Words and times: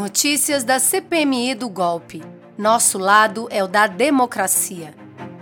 Notícias 0.00 0.64
da 0.64 0.78
CPMI 0.78 1.54
do 1.54 1.68
golpe. 1.68 2.22
Nosso 2.56 2.96
lado 2.96 3.46
é 3.50 3.62
o 3.62 3.68
da 3.68 3.86
democracia. 3.86 4.94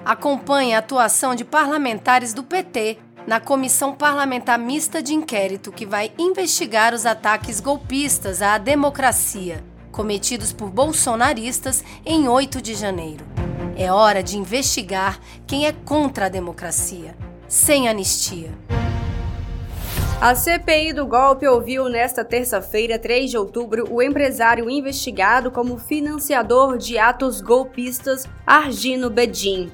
Acompanhe 0.05 0.75
a 0.75 0.79
atuação 0.79 1.33
de 1.33 1.45
parlamentares 1.45 2.35
do 2.35 2.43
PT 2.43 2.99
na 3.25 3.39
Comissão 3.39 3.95
Parlamentar 3.95 4.59
Mista 4.59 5.01
de 5.01 5.15
Inquérito 5.15 5.71
que 5.71 5.87
vai 5.87 6.11
investigar 6.19 6.93
os 6.93 7.07
ataques 7.07 7.61
golpistas 7.61 8.43
à 8.43 8.59
democracia 8.59 9.65
cometidos 9.93 10.53
por 10.53 10.71
bolsonaristas 10.71 11.85
em 12.05 12.27
8 12.27 12.61
de 12.61 12.75
janeiro. 12.75 13.25
É 13.77 13.93
hora 13.93 14.25
de 14.25 14.37
investigar 14.37 15.21
quem 15.47 15.69
é 15.69 15.73
contra 15.73 16.27
a 16.27 16.29
democracia, 16.29 17.17
sem 17.47 17.89
anistia. 17.89 18.51
A 20.21 20.35
CPI 20.35 20.93
do 20.95 21.07
golpe 21.07 21.47
ouviu 21.47 21.89
nesta 21.89 22.25
terça-feira, 22.25 22.99
3 22.99 23.31
de 23.31 23.39
outubro, 23.39 23.87
o 23.89 24.03
empresário 24.03 24.69
investigado 24.69 25.49
como 25.49 25.79
financiador 25.79 26.77
de 26.77 26.99
atos 26.99 27.41
golpistas 27.41 28.27
Argino 28.45 29.11
Bedin. 29.11 29.71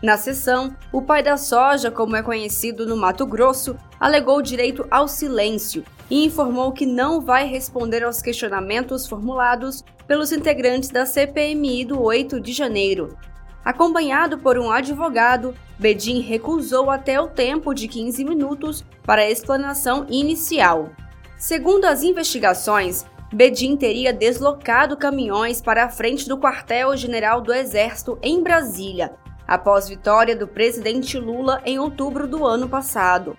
Na 0.00 0.16
sessão, 0.16 0.76
o 0.92 1.02
pai 1.02 1.24
da 1.24 1.36
soja, 1.36 1.90
como 1.90 2.14
é 2.14 2.22
conhecido 2.22 2.86
no 2.86 2.96
Mato 2.96 3.26
Grosso, 3.26 3.76
alegou 3.98 4.40
direito 4.40 4.86
ao 4.92 5.08
silêncio 5.08 5.82
e 6.08 6.24
informou 6.24 6.70
que 6.70 6.86
não 6.86 7.20
vai 7.20 7.48
responder 7.48 8.04
aos 8.04 8.22
questionamentos 8.22 9.08
formulados 9.08 9.84
pelos 10.06 10.30
integrantes 10.30 10.90
da 10.90 11.04
CPMI 11.04 11.84
do 11.84 12.00
8 12.00 12.40
de 12.40 12.52
janeiro, 12.52 13.18
Acompanhado 13.64 14.38
por 14.38 14.58
um 14.58 14.70
advogado, 14.70 15.54
Bedin 15.78 16.20
recusou 16.20 16.90
até 16.90 17.20
o 17.20 17.28
tempo 17.28 17.74
de 17.74 17.88
15 17.88 18.24
minutos 18.24 18.84
para 19.02 19.22
a 19.22 19.30
explanação 19.30 20.06
inicial. 20.08 20.90
Segundo 21.36 21.84
as 21.84 22.02
investigações, 22.02 23.04
Bedin 23.32 23.76
teria 23.76 24.12
deslocado 24.12 24.96
caminhões 24.96 25.62
para 25.62 25.84
a 25.84 25.88
frente 25.88 26.28
do 26.28 26.38
quartel-general 26.38 27.40
do 27.40 27.52
Exército 27.52 28.18
em 28.22 28.42
Brasília, 28.42 29.12
após 29.46 29.88
vitória 29.88 30.34
do 30.34 30.48
presidente 30.48 31.18
Lula 31.18 31.60
em 31.64 31.78
outubro 31.78 32.26
do 32.26 32.44
ano 32.44 32.68
passado. 32.68 33.36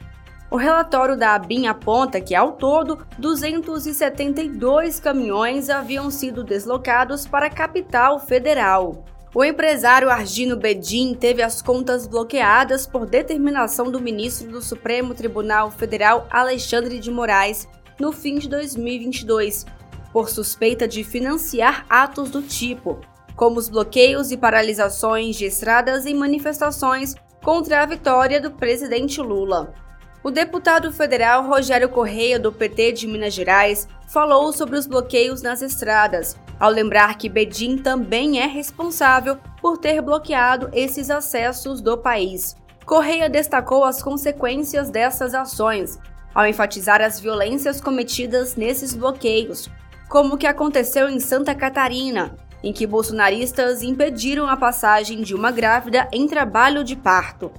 O 0.49 0.57
relatório 0.57 1.17
da 1.17 1.33
ABIN 1.35 1.67
aponta 1.67 2.19
que, 2.19 2.35
ao 2.35 2.53
todo, 2.53 3.05
272 3.17 4.99
caminhões 4.99 5.69
haviam 5.69 6.11
sido 6.11 6.43
deslocados 6.43 7.25
para 7.25 7.47
a 7.47 7.49
capital 7.49 8.19
federal. 8.19 9.05
O 9.33 9.45
empresário 9.45 10.09
Argino 10.09 10.57
Bedin 10.57 11.13
teve 11.13 11.41
as 11.41 11.61
contas 11.61 12.05
bloqueadas 12.05 12.85
por 12.85 13.05
determinação 13.05 13.89
do 13.89 14.01
ministro 14.01 14.51
do 14.51 14.61
Supremo 14.61 15.13
Tribunal 15.13 15.71
Federal 15.71 16.27
Alexandre 16.29 16.99
de 16.99 17.09
Moraes 17.09 17.65
no 17.97 18.11
fim 18.11 18.39
de 18.39 18.49
2022, 18.49 19.65
por 20.11 20.27
suspeita 20.29 20.85
de 20.85 21.05
financiar 21.05 21.85
atos 21.89 22.29
do 22.29 22.41
tipo, 22.41 22.99
como 23.33 23.57
os 23.57 23.69
bloqueios 23.69 24.33
e 24.33 24.37
paralisações 24.37 25.37
de 25.37 25.45
estradas 25.45 26.05
em 26.05 26.13
manifestações 26.13 27.15
contra 27.41 27.81
a 27.81 27.85
vitória 27.85 28.41
do 28.41 28.51
presidente 28.51 29.21
Lula. 29.21 29.73
O 30.21 30.29
deputado 30.29 30.91
federal 30.91 31.47
Rogério 31.47 31.87
Correia, 31.87 32.37
do 32.37 32.51
PT 32.51 32.91
de 32.91 33.07
Minas 33.07 33.33
Gerais, 33.33 33.87
falou 34.09 34.51
sobre 34.51 34.77
os 34.77 34.85
bloqueios 34.85 35.41
nas 35.41 35.61
estradas, 35.61 36.35
ao 36.61 36.69
lembrar 36.69 37.17
que 37.17 37.27
Bedim 37.27 37.75
também 37.75 38.39
é 38.39 38.45
responsável 38.45 39.35
por 39.59 39.79
ter 39.79 39.99
bloqueado 39.99 40.69
esses 40.73 41.09
acessos 41.09 41.81
do 41.81 41.97
país. 41.97 42.55
Correia 42.85 43.27
destacou 43.27 43.83
as 43.83 44.03
consequências 44.03 44.91
dessas 44.91 45.33
ações, 45.33 45.97
ao 46.35 46.45
enfatizar 46.45 47.01
as 47.01 47.19
violências 47.19 47.81
cometidas 47.81 48.55
nesses 48.55 48.93
bloqueios, 48.93 49.67
como 50.07 50.35
o 50.35 50.37
que 50.37 50.45
aconteceu 50.45 51.09
em 51.09 51.19
Santa 51.19 51.55
Catarina, 51.55 52.35
em 52.61 52.71
que 52.71 52.85
bolsonaristas 52.85 53.81
impediram 53.81 54.47
a 54.47 54.55
passagem 54.55 55.23
de 55.23 55.33
uma 55.33 55.49
grávida 55.49 56.07
em 56.11 56.27
trabalho 56.27 56.83
de 56.83 56.95
parto 56.95 57.51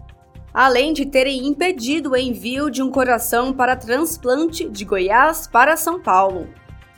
além 0.54 0.92
de 0.92 1.06
terem 1.06 1.46
impedido 1.46 2.10
o 2.10 2.16
envio 2.16 2.70
de 2.70 2.82
um 2.82 2.90
coração 2.90 3.52
para 3.52 3.74
transplante 3.74 4.68
de 4.68 4.84
Goiás 4.84 5.46
para 5.46 5.76
São 5.76 5.98
Paulo. 5.98 6.46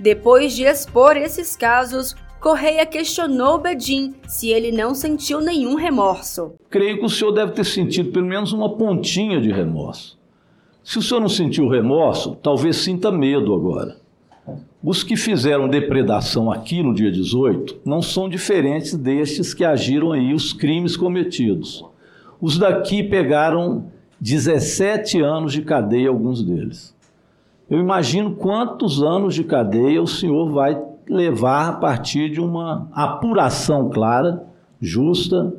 Depois 0.04 0.54
de 0.54 0.64
expor 0.64 1.16
esses 1.16 1.56
casos, 1.56 2.14
Correia 2.38 2.84
questionou 2.84 3.56
Bedin 3.56 4.12
se 4.28 4.50
ele 4.50 4.70
não 4.70 4.94
sentiu 4.94 5.40
nenhum 5.40 5.76
remorso. 5.76 6.52
Creio 6.68 6.98
que 6.98 7.06
o 7.06 7.08
senhor 7.08 7.32
deve 7.32 7.52
ter 7.52 7.64
sentido 7.64 8.12
pelo 8.12 8.26
menos 8.26 8.52
uma 8.52 8.76
pontinha 8.76 9.40
de 9.40 9.50
remorso. 9.50 10.18
Se 10.84 10.98
o 10.98 11.02
senhor 11.02 11.20
não 11.20 11.28
sentiu 11.30 11.70
remorso, 11.70 12.36
talvez 12.42 12.76
sinta 12.76 13.10
medo 13.10 13.54
agora. 13.54 13.96
Os 14.82 15.02
que 15.02 15.16
fizeram 15.16 15.70
depredação 15.70 16.52
aqui 16.52 16.82
no 16.82 16.92
dia 16.92 17.10
18 17.10 17.80
não 17.82 18.02
são 18.02 18.28
diferentes 18.28 18.94
destes 18.94 19.54
que 19.54 19.64
agiram 19.64 20.12
aí 20.12 20.34
os 20.34 20.52
crimes 20.52 20.98
cometidos. 20.98 21.82
Os 22.42 22.58
daqui 22.58 23.02
pegaram 23.02 23.86
17 24.20 25.22
anos 25.22 25.54
de 25.54 25.62
cadeia, 25.62 26.10
alguns 26.10 26.42
deles. 26.42 26.93
Eu 27.70 27.80
imagino 27.80 28.34
quantos 28.34 29.02
anos 29.02 29.34
de 29.34 29.44
cadeia 29.44 30.02
o 30.02 30.06
senhor 30.06 30.50
vai 30.50 30.80
levar 31.08 31.68
a 31.68 31.72
partir 31.72 32.30
de 32.30 32.40
uma 32.40 32.88
apuração 32.92 33.88
clara, 33.88 34.44
justa, 34.80 35.54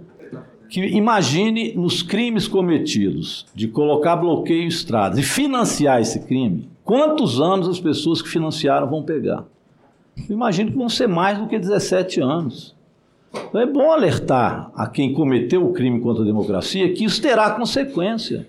que 0.69 0.81
imagine 0.81 1.73
nos 1.75 2.01
crimes 2.01 2.47
cometidos, 2.47 3.45
de 3.55 3.67
colocar 3.67 4.15
bloqueio 4.15 4.63
em 4.63 4.67
estradas 4.67 5.17
e 5.19 5.23
financiar 5.23 6.01
esse 6.01 6.19
crime, 6.25 6.69
quantos 6.83 7.39
anos 7.39 7.67
as 7.67 7.79
pessoas 7.79 8.21
que 8.21 8.29
financiaram 8.29 8.89
vão 8.89 9.03
pegar? 9.03 9.45
Eu 10.17 10.35
imagino 10.35 10.71
que 10.71 10.77
vão 10.77 10.89
ser 10.89 11.07
mais 11.07 11.37
do 11.37 11.47
que 11.47 11.59
17 11.59 12.21
anos. 12.21 12.75
Então 13.49 13.59
é 13.59 13.65
bom 13.65 13.91
alertar 13.91 14.71
a 14.75 14.87
quem 14.87 15.13
cometeu 15.13 15.65
o 15.65 15.73
crime 15.73 15.99
contra 15.99 16.23
a 16.23 16.25
democracia 16.25 16.93
que 16.93 17.03
isso 17.03 17.21
terá 17.21 17.51
consequência. 17.51 18.47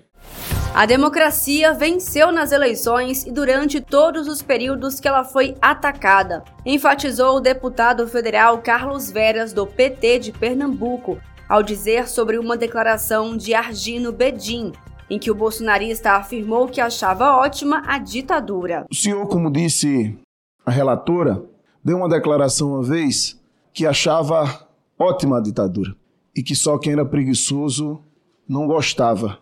A 0.77 0.85
democracia 0.85 1.73
venceu 1.73 2.31
nas 2.31 2.51
eleições 2.51 3.25
e 3.25 3.31
durante 3.31 3.81
todos 3.81 4.27
os 4.27 4.43
períodos 4.43 4.99
que 4.99 5.07
ela 5.07 5.23
foi 5.23 5.55
atacada, 5.59 6.43
enfatizou 6.63 7.37
o 7.37 7.39
deputado 7.39 8.07
federal 8.07 8.59
Carlos 8.59 9.09
Veras, 9.09 9.51
do 9.51 9.65
PT 9.65 10.19
de 10.19 10.31
Pernambuco, 10.31 11.17
ao 11.49 11.63
dizer 11.63 12.07
sobre 12.07 12.37
uma 12.37 12.55
declaração 12.55 13.35
de 13.35 13.55
Argino 13.55 14.11
Bedin, 14.11 14.71
em 15.09 15.17
que 15.17 15.31
o 15.31 15.35
bolsonarista 15.35 16.11
afirmou 16.11 16.67
que 16.67 16.79
achava 16.79 17.37
ótima 17.37 17.81
a 17.87 17.97
ditadura. 17.97 18.85
O 18.87 18.93
senhor, 18.93 19.27
como 19.27 19.49
disse 19.49 20.15
a 20.63 20.69
relatora, 20.69 21.43
deu 21.83 21.97
uma 21.97 22.07
declaração 22.07 22.73
uma 22.73 22.83
vez 22.83 23.41
que 23.73 23.83
achava 23.83 24.67
ótima 24.99 25.41
ditadura. 25.41 25.95
E 26.35 26.43
que 26.43 26.55
só 26.55 26.77
quem 26.77 26.93
era 26.93 27.03
preguiçoso 27.03 27.99
não 28.47 28.67
gostava 28.67 29.39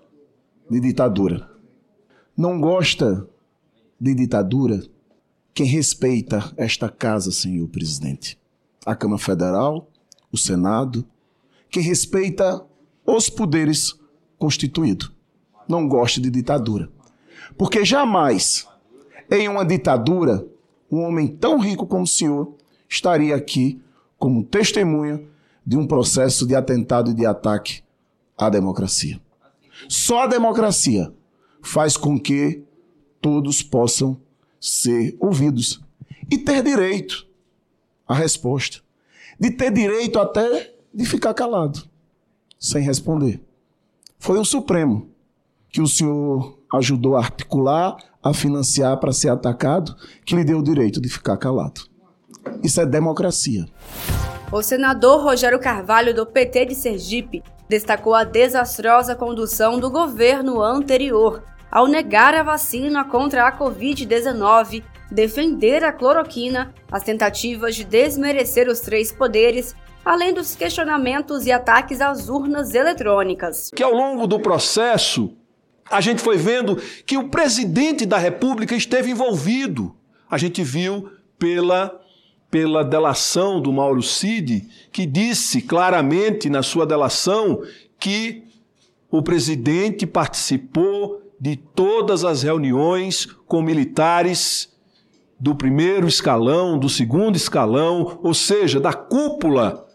de 0.70 0.80
ditadura. 0.80 1.50
Não 2.36 2.60
gosta 2.60 3.28
de 4.00 4.14
ditadura 4.14 4.82
quem 5.54 5.66
respeita 5.66 6.54
esta 6.58 6.90
casa, 6.90 7.32
senhor 7.32 7.68
presidente. 7.70 8.38
A 8.86 8.96
Câmara 8.96 9.22
Federal, 9.22 9.90
o 10.32 10.38
Senado, 10.38 11.06
quem 11.70 11.82
respeita 11.82 12.66
os 13.06 13.30
poderes 13.30 13.98
constituídos. 14.38 15.12
Não 15.68 15.88
gosta 15.88 16.20
de 16.20 16.30
ditadura. 16.30 16.90
Porque 17.58 17.86
jamais, 17.86 18.68
em 19.32 19.48
uma 19.48 19.66
ditadura, 19.66 20.46
um 20.92 21.02
homem 21.02 21.28
tão 21.28 21.60
rico 21.60 21.88
como 21.88 22.04
o 22.04 22.08
senhor 22.08 22.56
estaria 22.90 23.36
aqui 23.36 23.82
como 24.18 24.44
testemunha 24.44 25.24
de 25.66 25.78
um 25.78 25.88
processo 25.88 26.46
de 26.46 26.56
atentado 26.56 27.12
e 27.12 27.14
de 27.14 27.26
ataque 27.26 27.82
à 28.38 28.50
democracia. 28.50 29.20
Só 29.88 30.24
a 30.24 30.28
democracia 30.28 31.14
faz 31.62 31.98
com 31.98 32.20
que 32.20 32.64
todos 33.22 33.62
possam 33.62 34.20
ser 34.60 35.16
ouvidos 35.20 35.82
e 36.30 36.38
ter 36.38 36.64
direito 36.64 37.28
à 38.08 38.14
resposta. 38.14 38.80
De 39.40 39.52
ter 39.52 39.72
direito 39.72 40.20
até 40.20 40.74
de 40.94 41.06
ficar 41.06 41.34
calado, 41.34 41.84
sem 42.58 42.82
responder. 42.82 43.42
Foi 44.18 44.40
o 44.40 44.46
Supremo 44.46 45.10
que 45.70 45.82
o 45.82 45.88
senhor 45.88 46.58
ajudou 46.74 47.18
a 47.18 47.20
articular, 47.20 47.98
a 48.24 48.34
financiar 48.34 48.98
para 48.98 49.12
ser 49.12 49.30
atacado, 49.30 49.96
que 50.26 50.36
lhe 50.36 50.44
deu 50.44 50.60
o 50.60 50.64
direito 50.64 51.02
de 51.02 51.10
ficar 51.10 51.36
calado. 51.38 51.82
Isso 52.64 52.80
é 52.80 52.86
democracia. 52.86 53.66
O 54.52 54.62
senador 54.62 55.22
Rogério 55.22 55.60
Carvalho, 55.60 56.14
do 56.14 56.26
PT 56.26 56.68
de 56.68 56.76
Sergipe, 56.76 57.44
destacou 57.68 58.14
a 58.14 58.24
desastrosa 58.24 59.16
condução 59.16 59.80
do 59.80 59.90
governo 59.90 60.62
anterior 60.62 61.44
ao 61.72 61.88
negar 61.88 62.34
a 62.34 62.42
vacina 62.44 63.04
contra 63.04 63.46
a 63.46 63.52
Covid-19, 63.52 64.82
defender 65.12 65.84
a 65.84 65.92
cloroquina, 65.92 66.74
as 66.90 67.04
tentativas 67.04 67.76
de 67.76 67.84
desmerecer 67.84 68.70
os 68.70 68.80
três 68.80 69.12
poderes, 69.12 69.76
além 70.06 70.34
dos 70.34 70.56
questionamentos 70.56 71.46
e 71.46 71.52
ataques 71.52 72.00
às 72.00 72.30
urnas 72.30 72.74
eletrônicas. 72.74 73.72
Que 73.76 73.84
ao 73.84 73.94
longo 73.94 74.26
do 74.26 74.40
processo, 74.40 75.36
a 75.90 76.00
gente 76.00 76.22
foi 76.22 76.38
vendo 76.38 76.78
que 77.06 77.18
o 77.18 77.28
presidente 77.28 78.06
da 78.06 78.18
República 78.18 78.76
esteve 78.76 79.12
envolvido. 79.12 79.96
A 80.30 80.38
gente 80.38 80.64
viu 80.64 81.12
pela 81.38 82.00
pela 82.50 82.84
delação 82.84 83.62
do 83.62 83.72
Mauro 83.74 84.02
Cid, 84.02 84.68
que 84.92 85.06
disse 85.06 85.62
claramente 85.62 86.50
na 86.50 86.64
sua 86.64 86.86
delação 86.86 87.62
que 88.00 88.44
o 89.10 89.22
presidente 89.22 90.06
participou 90.06 91.22
de 91.40 91.56
todas 91.56 92.24
as 92.24 92.44
reuniões 92.44 93.26
com 93.48 93.62
militares 93.62 94.74
do 95.40 95.54
primeiro 95.54 96.08
escalão, 96.08 96.78
do 96.80 96.90
segundo 96.90 97.36
escalão, 97.36 98.20
ou 98.24 98.34
seja, 98.34 98.80
da 98.80 98.94
cúpula 98.94 99.86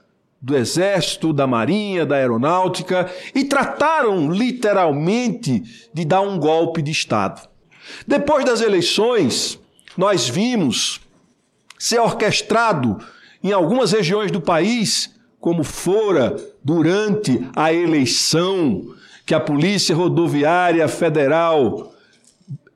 do 0.40 0.56
Exército, 0.56 1.32
da 1.32 1.46
Marinha, 1.46 2.06
da 2.06 2.16
Aeronáutica, 2.16 3.10
e 3.34 3.44
trataram 3.44 4.30
literalmente 4.30 5.88
de 5.92 6.04
dar 6.04 6.22
um 6.22 6.38
golpe 6.38 6.80
de 6.80 6.90
Estado. 6.90 7.48
Depois 8.06 8.44
das 8.44 8.60
eleições, 8.60 9.58
nós 9.96 10.28
vimos 10.28 11.00
ser 11.80 11.98
orquestrado 11.98 12.98
em 13.42 13.52
algumas 13.52 13.92
regiões 13.92 14.30
do 14.30 14.38
país, 14.38 15.14
como 15.40 15.64
fora 15.64 16.36
durante 16.62 17.42
a 17.56 17.72
eleição, 17.72 18.94
que 19.24 19.34
a 19.34 19.40
Polícia 19.40 19.96
Rodoviária 19.96 20.86
Federal 20.88 21.94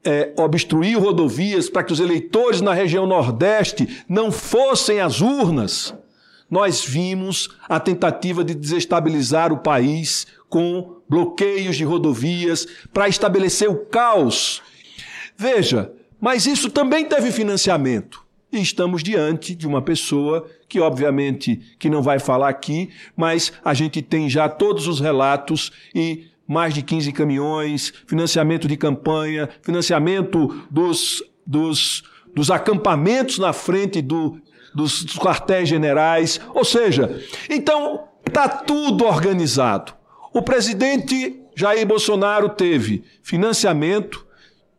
é, 0.02 0.32
obstruiu 0.38 1.00
rodovias 1.00 1.68
para 1.68 1.84
que 1.84 1.92
os 1.92 2.00
eleitores 2.00 2.62
na 2.62 2.72
região 2.72 3.06
Nordeste 3.06 4.02
não 4.08 4.32
fossem 4.32 5.00
às 5.00 5.20
urnas, 5.20 5.94
nós 6.50 6.82
vimos 6.82 7.50
a 7.68 7.78
tentativa 7.78 8.42
de 8.42 8.54
desestabilizar 8.54 9.52
o 9.52 9.58
país 9.58 10.26
com 10.48 10.96
bloqueios 11.06 11.76
de 11.76 11.84
rodovias 11.84 12.66
para 12.90 13.06
estabelecer 13.06 13.68
o 13.68 13.84
caos. 13.84 14.62
Veja, 15.36 15.92
mas 16.18 16.46
isso 16.46 16.70
também 16.70 17.04
teve 17.04 17.30
financiamento. 17.30 18.23
E 18.54 18.62
estamos 18.62 19.02
diante 19.02 19.52
de 19.52 19.66
uma 19.66 19.82
pessoa 19.82 20.46
que, 20.68 20.78
obviamente, 20.78 21.60
que 21.76 21.90
não 21.90 22.00
vai 22.00 22.20
falar 22.20 22.48
aqui, 22.48 22.88
mas 23.16 23.52
a 23.64 23.74
gente 23.74 24.00
tem 24.00 24.30
já 24.30 24.48
todos 24.48 24.86
os 24.86 25.00
relatos 25.00 25.72
e 25.92 26.28
mais 26.46 26.72
de 26.72 26.80
15 26.80 27.10
caminhões, 27.10 27.92
financiamento 28.06 28.68
de 28.68 28.76
campanha, 28.76 29.48
financiamento 29.60 30.64
dos, 30.70 31.20
dos, 31.44 32.04
dos 32.32 32.48
acampamentos 32.48 33.40
na 33.40 33.52
frente 33.52 34.00
do, 34.00 34.40
dos, 34.72 35.02
dos 35.02 35.18
quartéis 35.18 35.68
generais. 35.68 36.40
Ou 36.54 36.64
seja, 36.64 37.20
então 37.50 38.04
está 38.24 38.48
tudo 38.48 39.04
organizado. 39.04 39.94
O 40.32 40.42
presidente 40.42 41.40
Jair 41.56 41.84
Bolsonaro 41.84 42.50
teve 42.50 43.02
financiamento, 43.20 44.24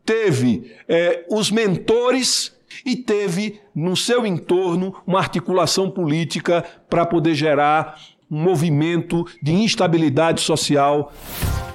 teve 0.05 0.71
é, 0.87 1.25
os 1.29 1.51
mentores 1.51 2.54
e 2.85 2.95
teve 2.95 3.61
no 3.73 3.95
seu 3.95 4.25
entorno 4.25 4.95
uma 5.05 5.19
articulação 5.19 5.89
política 5.89 6.65
para 6.89 7.05
poder 7.05 7.35
gerar 7.35 7.97
um 8.29 8.41
movimento 8.41 9.25
de 9.41 9.53
instabilidade 9.53 10.41
social. 10.41 11.11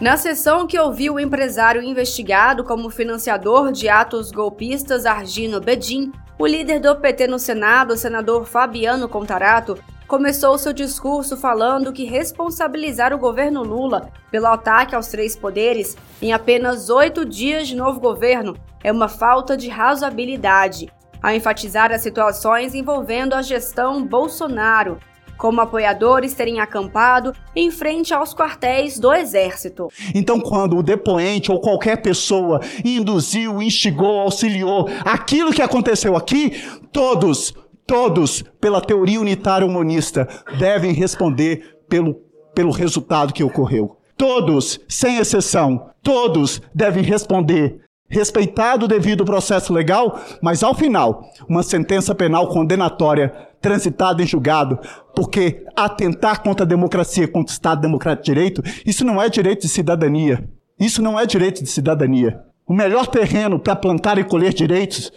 Na 0.00 0.16
sessão 0.16 0.66
que 0.66 0.78
ouviu 0.78 1.14
o 1.14 1.20
empresário 1.20 1.82
investigado 1.82 2.64
como 2.64 2.90
financiador 2.90 3.70
de 3.70 3.88
atos 3.88 4.30
golpistas 4.30 5.06
Argino 5.06 5.60
Bedin, 5.60 6.10
o 6.38 6.46
líder 6.46 6.80
do 6.80 6.96
PT 6.96 7.26
no 7.26 7.38
Senado, 7.38 7.92
o 7.92 7.96
senador 7.96 8.46
Fabiano 8.46 9.08
Contarato, 9.08 9.78
começou 10.10 10.58
seu 10.58 10.72
discurso 10.72 11.36
falando 11.36 11.92
que 11.92 12.02
responsabilizar 12.02 13.14
o 13.14 13.18
governo 13.18 13.62
Lula 13.62 14.10
pelo 14.28 14.48
ataque 14.48 14.92
aos 14.92 15.06
três 15.06 15.36
poderes 15.36 15.96
em 16.20 16.32
apenas 16.32 16.90
oito 16.90 17.24
dias 17.24 17.68
de 17.68 17.76
novo 17.76 18.00
governo 18.00 18.56
é 18.82 18.90
uma 18.90 19.06
falta 19.06 19.56
de 19.56 19.68
razoabilidade, 19.68 20.92
ao 21.22 21.30
enfatizar 21.30 21.92
as 21.92 22.00
situações 22.00 22.74
envolvendo 22.74 23.34
a 23.34 23.42
gestão 23.42 24.04
Bolsonaro, 24.04 24.98
como 25.38 25.60
apoiadores 25.60 26.34
terem 26.34 26.58
acampado 26.58 27.32
em 27.54 27.70
frente 27.70 28.12
aos 28.12 28.34
quartéis 28.34 28.98
do 28.98 29.12
Exército. 29.12 29.86
Então, 30.12 30.40
quando 30.40 30.76
o 30.76 30.82
depoente 30.82 31.52
ou 31.52 31.60
qualquer 31.60 32.02
pessoa 32.02 32.60
induziu, 32.84 33.62
instigou, 33.62 34.18
auxiliou 34.18 34.88
aquilo 35.04 35.52
que 35.52 35.62
aconteceu 35.62 36.16
aqui, 36.16 36.60
todos, 36.92 37.54
todos, 37.90 38.44
pela 38.60 38.80
teoria 38.80 39.20
unitária 39.20 39.66
humanista, 39.66 40.28
devem 40.56 40.92
responder 40.92 41.80
pelo, 41.88 42.14
pelo 42.54 42.70
resultado 42.70 43.32
que 43.32 43.42
ocorreu. 43.42 43.96
Todos, 44.16 44.78
sem 44.88 45.16
exceção, 45.16 45.90
todos 46.00 46.62
devem 46.72 47.02
responder 47.02 47.80
respeitado 48.08 48.86
devido 48.86 49.24
processo 49.24 49.72
legal, 49.72 50.20
mas 50.40 50.62
ao 50.62 50.72
final, 50.72 51.24
uma 51.48 51.64
sentença 51.64 52.14
penal 52.14 52.48
condenatória 52.48 53.32
transitada 53.60 54.22
em 54.22 54.26
julgado, 54.26 54.78
porque 55.14 55.64
atentar 55.76 56.42
contra 56.42 56.64
a 56.64 56.68
democracia, 56.68 57.26
contra 57.26 57.50
o 57.50 57.54
Estado 57.54 57.80
Democrático 57.80 58.24
de 58.24 58.32
Direito, 58.32 58.62
isso 58.86 59.04
não 59.04 59.20
é 59.20 59.28
direito 59.28 59.62
de 59.62 59.68
cidadania. 59.68 60.48
Isso 60.78 61.02
não 61.02 61.18
é 61.18 61.26
direito 61.26 61.62
de 61.62 61.68
cidadania. 61.68 62.40
O 62.66 62.72
melhor 62.72 63.08
terreno 63.08 63.58
para 63.58 63.74
plantar 63.74 64.16
e 64.16 64.24
colher 64.24 64.52
direitos, 64.52 65.12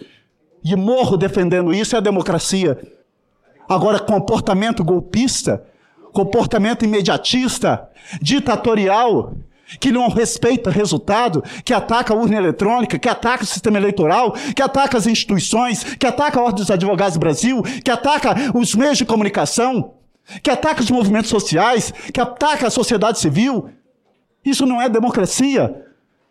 e 0.63 0.75
morro 0.75 1.17
defendendo 1.17 1.73
isso, 1.73 1.95
é 1.95 1.97
a 1.97 2.01
democracia. 2.01 2.79
Agora, 3.67 3.99
comportamento 3.99 4.83
golpista, 4.83 5.63
comportamento 6.11 6.85
imediatista, 6.85 7.89
ditatorial, 8.21 9.33
que 9.79 9.91
não 9.91 10.09
respeita 10.09 10.69
resultado, 10.69 11.43
que 11.63 11.73
ataca 11.73 12.13
a 12.13 12.17
urna 12.17 12.37
eletrônica, 12.37 12.99
que 12.99 13.09
ataca 13.09 13.43
o 13.43 13.47
sistema 13.47 13.77
eleitoral, 13.77 14.33
que 14.55 14.61
ataca 14.61 14.97
as 14.97 15.07
instituições, 15.07 15.83
que 15.83 16.05
ataca 16.05 16.39
a 16.39 16.43
Ordem 16.43 16.57
dos 16.57 16.71
Advogados 16.71 17.15
do 17.15 17.19
Brasil, 17.19 17.63
que 17.83 17.89
ataca 17.89 18.35
os 18.53 18.75
meios 18.75 18.97
de 18.97 19.05
comunicação, 19.05 19.93
que 20.41 20.49
ataca 20.49 20.81
os 20.81 20.91
movimentos 20.91 21.29
sociais, 21.29 21.93
que 22.13 22.21
ataca 22.21 22.67
a 22.67 22.71
sociedade 22.71 23.19
civil. 23.19 23.69
Isso 24.45 24.65
não 24.65 24.81
é 24.81 24.87
democracia. 24.87 25.83